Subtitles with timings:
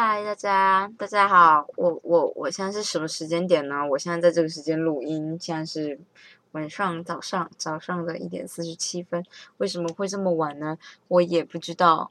[0.00, 3.84] 嗨，大家，大家好，我我我现在是什么时间点呢？
[3.84, 5.98] 我现在在这个时间录音，现在是
[6.52, 9.24] 晚上早上早上的一点四十七分。
[9.56, 10.78] 为什么会这么晚呢？
[11.08, 12.06] 我也不知道，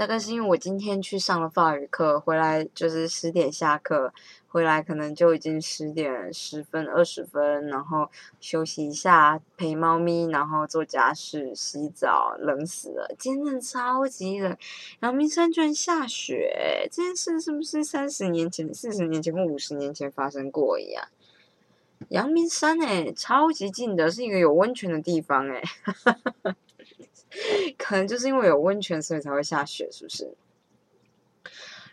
[0.00, 4.14] 大概是因为我今天去上了法语课，回来就是十点下课。
[4.48, 8.08] 回来可能就已经十点十分、二十分，然后
[8.40, 14.56] 休息一下，陪猫咪，然后做家事、洗澡，冷死了，今天超级冷。
[15.00, 21.06] 阳明山居然下雪，这件事是不是三十年前、四十年前或五十年前发生过一样？
[22.08, 25.62] 阳明山哎，超级近的，是一个有温泉的地方哎，
[27.78, 30.34] 可能就是因为有温泉，所以才会下雪，是不是？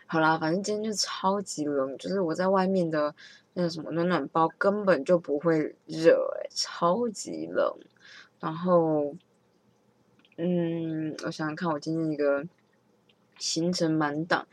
[0.06, 3.14] 好啦，反正今天就超级冷，就是我在外面的
[3.52, 6.18] 那个什么暖暖包根本就不会热，
[6.50, 7.76] 超级冷。
[8.40, 9.14] 然后，
[10.36, 12.44] 嗯，我想想看，我今天一个
[13.38, 14.46] 行程满档，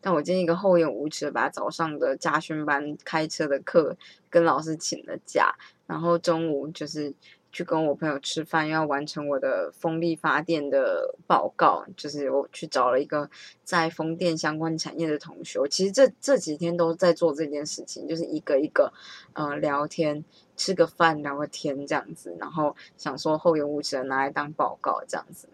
[0.00, 3.96] 但我今天一个厚颜无耻的把早上的家训班开车的课
[4.30, 5.54] 跟老师请了假，
[5.86, 7.14] 然后中午就是。
[7.52, 13.28] 去跟我朋友吃饭，要完成我的风力发电的报告，就是我去找了一个
[13.62, 15.60] 在风电相关产业的同学。
[15.68, 18.90] 其实这这几天都在做这件事情，就是一个一个
[19.34, 20.24] 呃聊天，
[20.56, 25.46] 吃个饭聊个天这样子，然后想说后援物质拿来当报告这样子。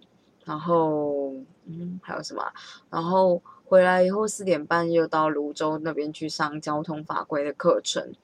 [0.45, 1.35] 然后
[1.67, 2.45] 嗯还有什么？
[2.91, 8.15] 然后回来以后四点半又到泸州那边去上交通法规的课程。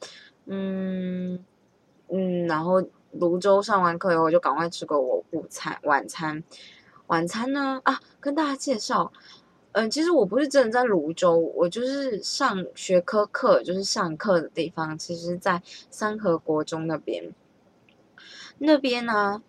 [0.46, 1.44] 嗯
[2.06, 2.80] 嗯，然后。
[3.18, 6.42] 泸州上完课以后，就赶快吃个我午餐、晚餐。
[7.06, 7.80] 晚餐呢？
[7.84, 9.12] 啊，跟大家介绍，
[9.72, 17.32] 嗯，其实我不是真的在泸州，我就是上学科课，就是上课的地方，其实在三河国中那边。
[18.56, 19.42] 那边呢，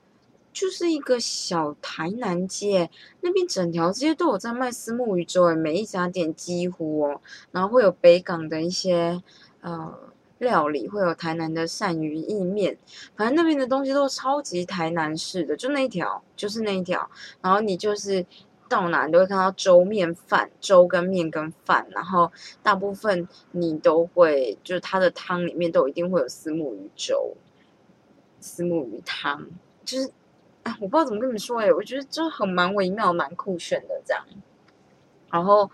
[0.52, 2.90] 就是一个小台南街，
[3.22, 7.22] 那边整条街都有在卖丝木鱼粥，每一家店几乎哦，
[7.52, 9.24] 然后会有北港的一些，
[9.62, 9.98] 呃。
[10.40, 12.78] 料理会有台南的鳝鱼意面，
[13.16, 17.10] 反正那边的东西都超级台南式的，就那一条，就是那一条。
[17.42, 18.26] 然后你就是
[18.68, 22.32] 到哪你都会看到粥面饭，粥跟面跟饭，然后
[22.62, 27.36] 大部分你都会就是它的汤里面都一定会有丝木鱼粥、
[28.40, 29.48] 丝木鱼汤，
[29.86, 30.12] 就是
[30.64, 34.26] 啊，我不知道怎么跟你们说哎，我觉得就很蛮微妙、蛮酷炫的这样。
[35.36, 35.70] 然后。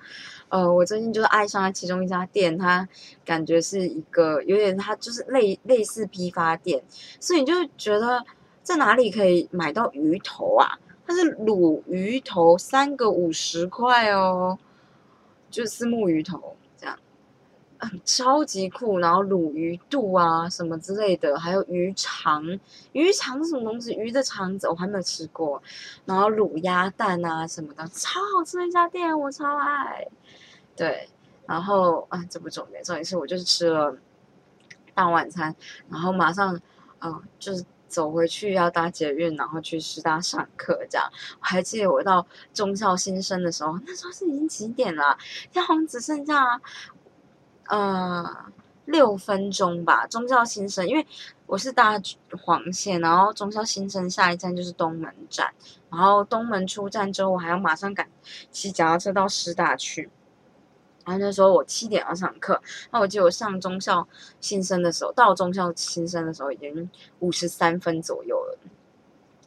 [0.53, 2.85] 呃，我最近就是爱上了其中一家店，它
[3.23, 6.83] 感觉是一个有点，它就是类类似批发店，
[7.21, 8.21] 所以你就觉得
[8.61, 10.77] 在哪里可以买到鱼头啊？
[11.07, 14.59] 它是卤鱼头，三个五十块哦，
[15.49, 16.57] 就是木鱼头。
[18.05, 22.43] 超级酷，然后卤鱼肚啊什么之类的，还有鱼肠，
[22.91, 23.93] 鱼肠是什么东西？
[23.93, 25.61] 鱼的肠子我还没有吃过，
[26.05, 30.07] 然后卤鸭蛋啊什么的，超好吃的一家店，我超爱。
[30.75, 31.09] 对，
[31.47, 33.97] 然后啊，这不重点，重点是我就是吃了
[34.93, 35.55] 大晚餐，
[35.89, 36.59] 然后马上
[36.99, 41.11] 啊就是走回去要搭捷运，然后去师大上课这样。
[41.39, 45.17] 我还记得我到中校新生的时候，那时候是已经几点了？
[45.55, 46.61] 好像只剩下。
[47.67, 48.23] 呃，
[48.85, 50.05] 六分钟吧。
[50.07, 51.05] 中校新生，因为
[51.45, 52.01] 我是搭
[52.43, 55.53] 黄线，然后中校新生下一站就是东门站，
[55.89, 58.09] 然后东门出站之后，我还要马上赶
[58.51, 60.09] 骑脚踏车到师大去。
[61.05, 62.61] 然后那时候我七点要上课，
[62.91, 64.07] 那我记得我上中校
[64.39, 66.89] 新生的时候，到中校新生的时候已经
[67.19, 68.57] 五十三分左右了。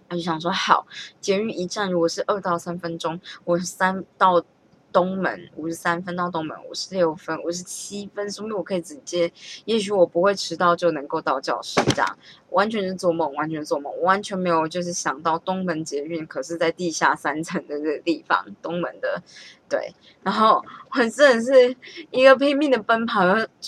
[0.08, 0.86] 我就想说，好，
[1.20, 4.44] 捷运一站如果是二到三分钟，我三到。
[4.94, 9.32] 东门五十三分到东门五十六分五十七分，说明我可以直接，
[9.64, 12.18] 也许我不会迟到就能够到教室，这样
[12.50, 19.20] 完全是做梦，完全做梦，完全没有就是想到东门捷运可是在地下三层的这个地方，东门的。
[19.74, 19.92] 对，
[20.22, 21.76] 然后我真的是
[22.12, 23.24] 一个拼命的奔跑，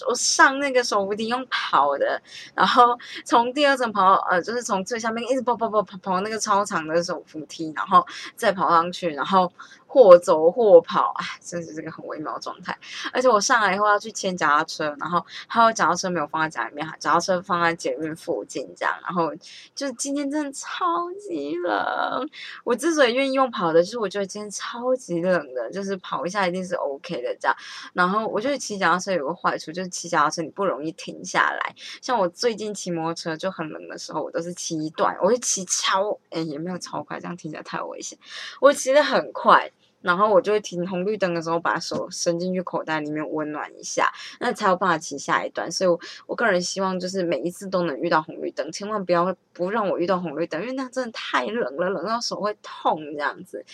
[0.08, 2.22] 我上那个手扶梯用跑的，
[2.54, 9.52] 然后从第二层跑，呃，就是从最下面一直跑跑跑跑跑那个超长的手扶梯，然后再跑上去，然后
[9.88, 12.78] 或走或跑，哎，真是这个很微妙的状态。
[13.12, 19.34] 而且我上来以后要去牵脚踏车，然后还有脚踏车没有放在家里面，脚踏车放在捷运附近这样，然后
[19.74, 22.30] 就是今天真的超级冷。
[22.62, 25.95] 我之所以愿意用跑的，就是我觉得今天超级冷的，就是。
[25.98, 27.56] 跑一下一定是 OK 的，这样。
[27.92, 31.74] 然后我觉得骑脚踏车有个坏处，就是骑脚踏车你不容易停下来。
[32.00, 38.18] 像我最近骑摩托车就很冷的时候，我都是骑一段，我就骑超，哎，也没有超快，这样听起来太危险。
[38.60, 39.70] 我骑得很快，
[40.06, 45.70] 然后我就会停红绿灯的时候，把手伸进去口袋里面温暖一下，那才有办法骑下一段。
[45.70, 45.98] 所以，我
[46.28, 53.64] 我个人希望就是每一次都能遇到红绿灯，千万不要不让我遇到红绿灯，因为那真的太冷了，冷到手会痛这样子。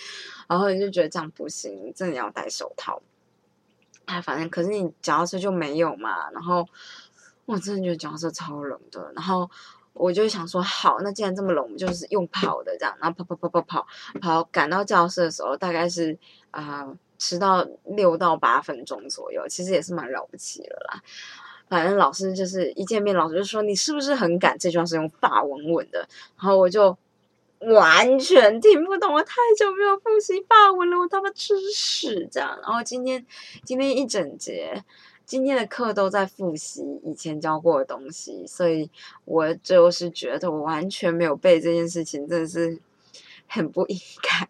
[0.49, 3.03] 然后你就觉得这样不行，真的要戴手套。
[4.07, 6.67] 哎，反正可是你脚踏车就没有嘛，然后
[7.45, 9.51] 我真的觉得脚踏车超冷的，然后
[9.95, 13.87] 我就想说，好，那既然这么冷，我们就是用跑的这样，然后跑跑跑跑跑
[14.21, 16.17] 跑，赶到教室的时候大概是
[16.51, 16.87] 啊
[17.19, 21.03] 迟到六到八分钟左右，其实也是蛮了不起了啦。
[21.69, 24.59] 反正老师就是一见面，老师就说你是不是很赶？
[24.59, 26.07] 这句话是用法文问的，
[26.37, 26.97] 然后我就。
[27.63, 32.59] 完全听不懂，我太久没有复习法文了，我他妈吃屎这样。
[32.61, 33.25] 然后今天
[33.65, 34.83] 今天一整节，
[35.27, 38.91] 今天的课都在复习以前教过的东西，所以
[39.25, 42.79] 我就是觉得我完全没有背这件事情，真的是
[43.47, 44.49] 很不应该。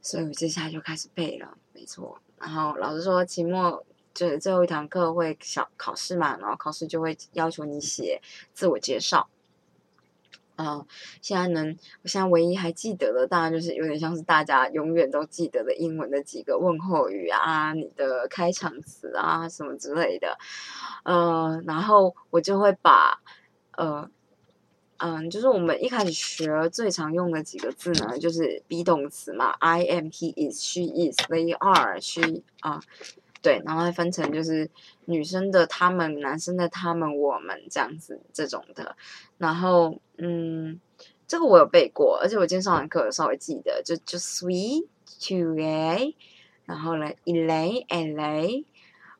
[0.00, 2.18] 所以我接下来就开始背了，没错。
[2.38, 3.84] 然后老师说期末
[4.14, 8.20] 就是最后一堂课会小考试嘛，然后考试就会要求你写
[8.52, 9.28] 自我介绍。
[10.60, 10.84] 啊，
[11.22, 20.36] 现在能，我现在唯一还记得的，当然就是有点像是大家永远都记得的英文的几个问候语啊，你的开场词啊，什么之类的。
[21.04, 23.22] 呃，然后我就会把，
[23.78, 24.10] 呃，
[24.98, 32.82] 嗯，就是我们一开始学最常用的几个字呢，就是 be 动词嘛，I am, he is, she is, they are, she 啊。
[33.42, 34.70] 对，然后会分成就是
[35.06, 38.96] 女生的他们，男生的他们，我们这样子这种的。
[39.38, 40.78] 然后，嗯，
[41.26, 44.86] 这个我有背过，而且我今天上完课稍微记得，就就 sweet
[45.26, 46.14] to a，
[46.66, 48.66] 然后呢 e l a e l a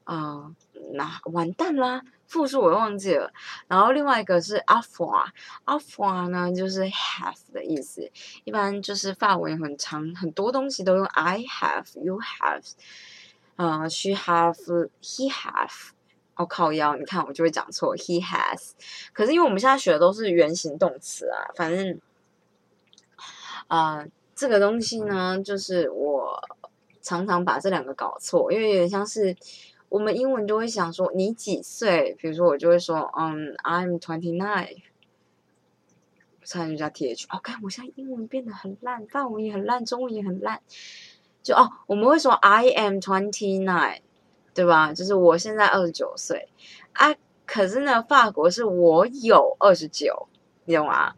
[0.04, 0.54] 啊，
[0.92, 3.32] 那完蛋啦，复数我忘记了。
[3.68, 5.32] 然后另外一个是 a f o a
[5.64, 8.10] a f o a 呢就是 have 的意思，
[8.44, 12.72] 一般就是法文很长，很多东西都用 I have，you have。
[13.60, 15.90] 呃，she have, he have，
[16.36, 18.70] 我靠腰，你看我就会讲错，he has。
[19.12, 22.00] 可是因为我们现在学的都是原形动词啊，反正，
[23.66, 26.42] 啊，这个东西呢，就是我
[27.02, 29.36] 常常把这两个搞错，因为有点像是
[29.90, 34.78] 我们英文就会想说你几岁，比如说我就会说，嗯，I'm twenty nine，
[36.44, 40.62] 差点加 th，哦，看我现在英文变得很烂，法文也很烂，中文也很烂。
[41.42, 44.00] 就哦，我们会说 I am twenty nine，
[44.52, 44.92] 对吧？
[44.92, 46.48] 就是我现在二十九岁
[46.92, 47.14] 啊。
[47.46, 50.28] 可是呢，法国是我有二十九，
[50.66, 51.14] 你懂吗？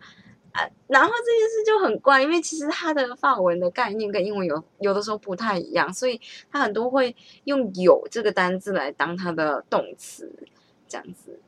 [0.53, 6.19] 啊，然后这件事就很怪，因为其实它的法文的概念跟英文有有的时候不太一样，所以
[6.51, 7.15] 它很多会
[7.45, 10.33] 用有这个单字来当它的动词，
[10.89, 11.39] 这样子。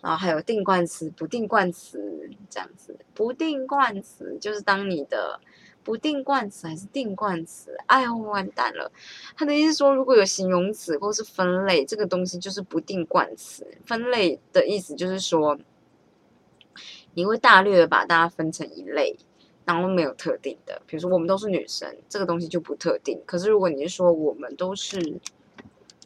[0.00, 2.96] 然后还有定冠词、不定冠词这样子。
[3.12, 5.38] 不定冠词就是当你的。
[5.82, 7.74] 不定冠词还是定冠词？
[7.86, 8.92] 哎呦，完蛋了！
[9.36, 13.66] 他的意思说，如果有形容词或是分类，这个东西就是不定冠词。
[13.86, 15.58] 分类的意思就是说，
[17.14, 19.16] 你会大略的把大家分成一类，
[19.64, 20.80] 然后没有特定的。
[20.86, 23.18] 比如说，我们都是女生，这个东西就不特定。
[23.24, 25.18] 可是如果你是说我们都是，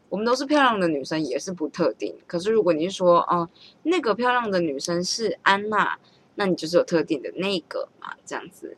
[0.08, 2.16] 我们都是漂亮的女生，也是不特定。
[2.28, 3.48] 可是如果你是说，哦，
[3.82, 5.98] 那个漂亮的女生是安娜，
[6.36, 8.76] 那你就是有特定的那个嘛，这样子。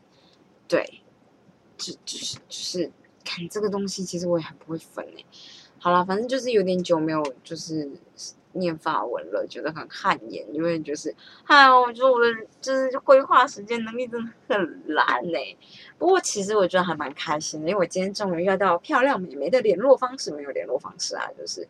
[0.69, 1.03] 对，
[1.79, 2.93] 就就是就是
[3.25, 5.25] 看这个东西，其实我也很不会分诶。
[5.79, 7.91] 好了，反正就是有点久没有就是。
[8.59, 11.15] 念法文了，觉得很汗颜，因为就是，
[11.45, 12.27] 哎呦，我觉得我的
[12.61, 15.39] 就是规划时间能力真的很烂呢。
[15.99, 21.67] 不过其实我觉得还蛮开心的，因为我今天终于遇到漂亮美眉的联络方式，没有联络方式啊，就是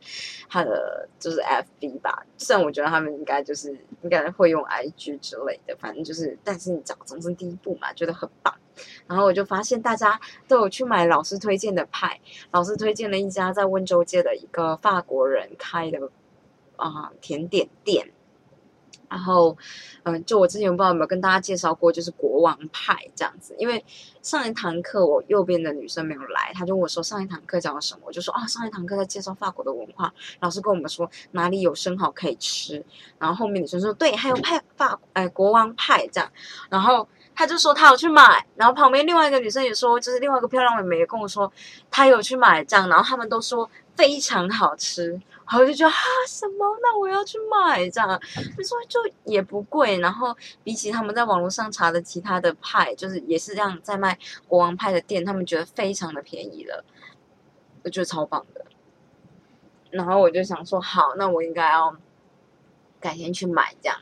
[0.48, 2.24] 她的就是 FB 吧。
[2.36, 3.70] 虽然我觉得他们应该就是
[4.02, 8.54] 应该会用 IG 之类的，反正就是，但是你找总是第一步嘛，觉得很棒。
[9.06, 12.20] 然后我就发现大家都有去买老师推荐的派，
[12.50, 15.98] 老师推荐了一家在温州街的一个法国人开的。
[16.76, 18.12] 啊，甜点店，
[19.08, 19.56] 然后，
[20.02, 23.54] 嗯，就我之前不知道有没有跟大家介绍过，就是国王派这样子。
[23.58, 23.84] 因为
[24.20, 32.84] 上一堂课我右边的女生没有来，她就问我说上一堂课讲了什么，我就说啊，上一堂课在介绍法国的文化，老师跟我们说哪里有生蚝可以吃。
[33.18, 36.28] 然后后面女生说对，还有派法哎国王派这样，
[36.68, 41.50] 然后她就说她有去买，然后旁边另外一个女生也说，就是另外一个漂亮妹妹也跟我说
[41.92, 45.20] 她有去买这样，然后他们都说非常好吃。
[45.48, 46.76] 然后就觉得啊，什么？
[46.82, 48.20] 那我要去买这样。
[48.34, 56.84] 就说就也不贵，然后比起他们在网络上查的其他的派，就是也是这样在卖国王派的店，他们觉得非常的便宜了，
[57.84, 58.66] 我觉得超棒的。
[59.90, 61.96] 然后我就想说，好，那我应该要
[62.98, 63.96] 改天去买这样。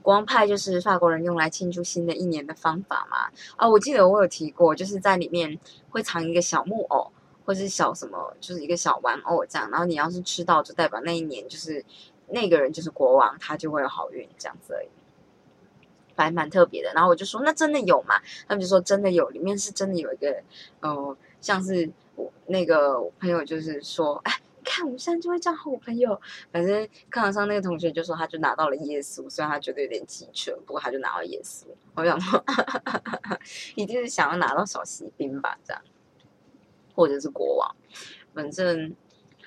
[0.00, 3.28] 国王派就是法国人用来庆祝新的一年的方法嘛。
[3.56, 5.58] 啊，我记得我有提过，就是在里面
[5.90, 7.10] 会藏一个小木偶。
[7.46, 11.82] 或是小什么，就是一个小玩偶这样，然后你要是吃到，就代表那一年就是
[12.28, 14.88] 那个人就是国王，他就会有好运这样子而已。
[16.16, 16.92] 还蛮特别的。
[16.92, 18.20] 然后我就说那真的有吗？
[18.46, 20.42] 他们就说真的有，里面是真的有一个，
[20.80, 24.32] 呃，像是我那个朋友就是说，哎。
[24.68, 26.20] 看，我们现在就会这样和我朋友。
[26.50, 31.66] 反正课堂上那个同学就说，他就拿到了耶稣，虽然他觉得有点机车，不过他就拿到耶稣。
[31.94, 32.44] 我想说，
[33.76, 35.80] 一定是想要拿到小锡兵吧，这样，
[36.96, 37.76] 或者是国王。
[38.34, 38.92] 反正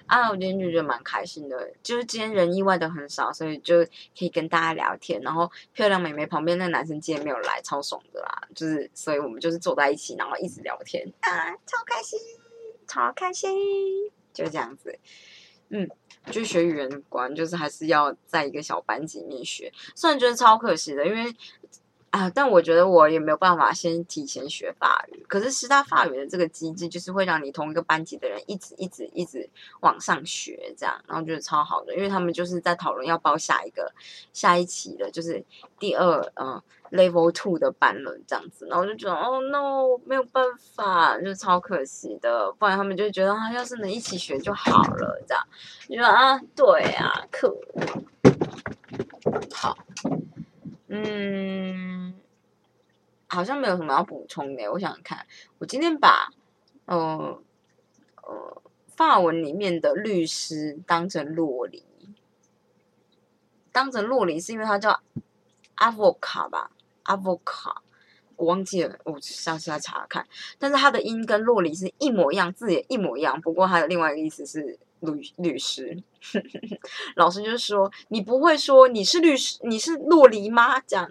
[0.06, 5.22] 啊，我今天就觉得蛮开心的，就是今天人意外的很少，所以就可以跟大家聊天。
[5.22, 8.48] 然后漂亮美眉旁边那男生今天没有来，超爽的啦。
[8.56, 12.20] 就是，所以我们就是坐在一起，然后一直聊天啊，超开心，
[12.88, 13.52] 超开心。
[14.32, 14.98] 就这样子，
[15.70, 15.90] 嗯，
[16.32, 19.72] 就学语言，果然就是还是要在一个小班级里面学。
[19.96, 21.36] 虽然觉得超可惜的，因为
[22.12, 25.24] 啊，但我觉得我也没有办法先提前学法语。
[25.28, 29.50] 可是师大法语的这个机制，就是会让你同一个班级的人一直一直一直
[29.82, 33.92] 往上学，这样，然后觉得超好的，因为他们就是在讨论要报下一个
[34.34, 35.44] 下一期的，就是
[35.78, 36.62] 第二嗯。
[36.92, 42.52] Level Two 的班了，这样子，然后我就觉得，哦 no，没有办法，就超可惜的。
[42.54, 45.48] 不然他们就觉得，啊，要是能一起学就好了，这样。
[45.88, 47.56] 你说啊，对啊，可
[49.54, 49.78] 好，
[50.88, 51.99] 嗯，
[53.30, 54.70] 好像没有什么要补充的。
[54.72, 55.26] 我想想看，
[55.60, 56.30] 我今天把，
[56.86, 57.42] 呃，
[58.24, 58.62] 呃，
[58.98, 61.86] 法文里面的律师当成洛黎，
[63.72, 65.02] 当成洛黎是因为他叫
[65.76, 66.72] 阿沃卡吧。
[67.04, 67.74] 阿 v o c a
[68.36, 70.26] 我忘记了，我下次来查看。
[70.58, 73.42] 但是它的音跟洛里是一模一样，字也一模一样。
[73.42, 76.02] 不过它的另外一个意思是律律师。
[77.18, 80.80] 老师就是说，你不会说你是律师，你是洛黎吗？
[80.82, 81.10] 这样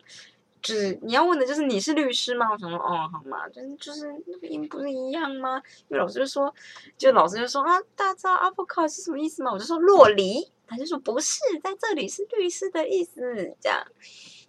[0.62, 2.50] 就是你要问的就是你是律师吗？
[2.50, 5.62] 我想说，哦，好嘛，就是就是那个音不是一样吗？
[5.88, 6.52] 因为老师就说，
[6.96, 9.52] 就老师就说啊，大家知道 a v o c a 是什么意思吗？
[9.52, 13.56] 我就说洛黎，他就说不是，在这里是律师的意思。
[13.60, 13.84] 这样，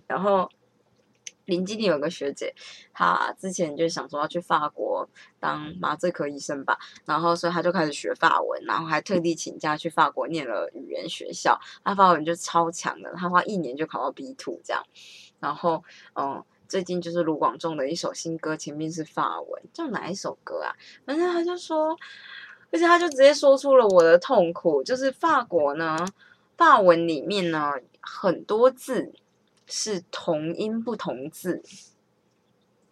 [0.08, 0.50] 然后。
[1.50, 2.54] 林基地有个学姐，
[2.94, 14.82] 她之前就想说要去法国当麻醉科医生吧，然后所以她就开始学法文，然后还特地请假去法国念了语言学校，她法文就超强的，她花一年就考到 B two 这样，
[15.40, 15.84] 然后
[16.16, 20.72] 嗯，最近就是卢广仲的一首新歌，前面是法文，叫哪一首歌啊？
[21.06, 21.98] 反正他就说，
[22.72, 25.98] 而且他就直接说出了我的痛苦，就是法国呢，
[26.56, 29.12] 法文里面呢很多字。
[29.70, 31.64] 是同音不同字，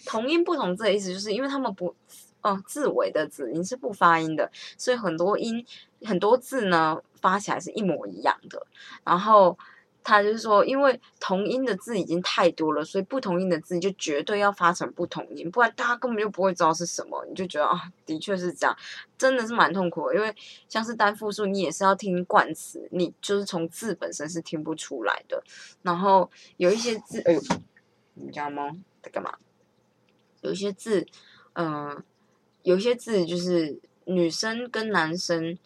[0.06, 1.94] 同音不同字的意思就是因为他们不，
[2.42, 5.66] 哦，字尾的字音是不发音的，所以很多音
[6.04, 8.66] 很多字呢发起来是一模一样的，
[9.04, 9.58] 然后。
[10.10, 17.26] 他就是说，因为同音的字已经太多了，所以不同音的字就绝对要发成不同音，不然大家根本就不会知道是什么。
[17.28, 18.74] 你就觉得啊，的确是这样，
[19.18, 20.16] 真的是蛮痛苦的。
[20.16, 20.34] 因为
[20.70, 25.44] 像是单复数，你也是要听冠词，你就是从字本身是听不出来的。
[25.82, 27.42] 然后有一些字，哎呦，
[28.14, 28.72] 你家猫
[29.04, 29.38] 在干嘛？
[30.40, 31.06] 有一些字，
[31.52, 32.02] 嗯，
[32.64, 35.58] 有一些字就是女生跟男生。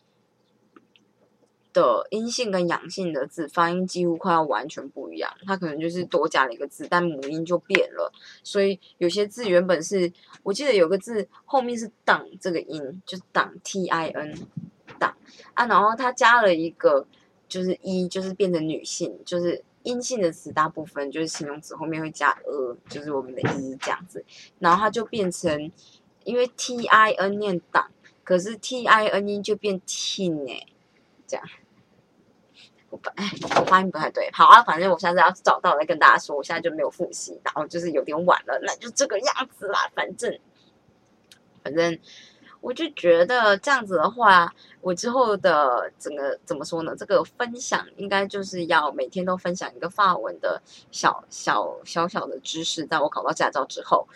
[1.74, 8.12] 的阴性跟阳性的字发音几乎快要完全不一样，它可能就是多加了一个字，但母音就变了。
[8.44, 10.12] 所以有些字原本是，
[10.44, 14.38] 我记得有个字后面是党这个音，就是党 T I N
[15.00, 15.16] 党
[15.54, 17.06] 啊，然后它加了一个
[17.48, 24.24] 就是一，就是变成女性，就是阴性的词大部分就是形容词后面会加呃，就是我们的一这样子，
[24.60, 25.72] 然后它就变成
[26.26, 27.90] 因为 T I N 念党，
[28.24, 30.68] 可是 T I N 音就变 tin 哎，
[31.26, 31.46] 这样。
[32.92, 34.30] 我哎，我发音不太对。
[34.32, 36.36] 好啊，反正我下次要找到再跟大家说。
[36.36, 39.90] 我现在就没有复习，然后就是有点晚了，那就这个样子啦。
[39.96, 40.38] 反正，
[41.64, 41.98] 反正
[42.60, 46.94] 我就觉得这样子的话，我之后的整个怎么说呢？
[46.96, 54.08] 这个分享应该就是要每天都分享一个发文的小小小小的知识，在我考到驾照之后，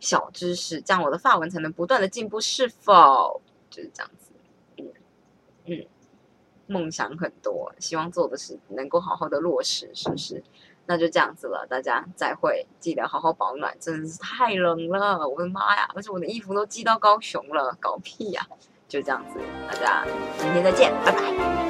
[0.00, 3.40] 小知识，这样我的发文才能不断的进步，是否？
[3.70, 4.32] 就是这样子。
[4.78, 4.92] 嗯
[5.66, 5.86] 嗯。
[6.66, 10.42] 梦想很多，希望做的事能够好好的落实，是不是？
[10.88, 15.88] 那就这样子了，大家再会，记得好好保暖，真的是太冷了，我的妈呀！
[15.94, 18.46] 而且我的衣服都寄到高雄了，搞屁呀！
[18.86, 20.04] 就这样子，大家
[20.40, 21.65] 明天再见，拜拜。